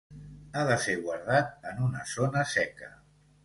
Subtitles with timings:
[0.53, 2.95] Ha de ser guardat en una zona seca.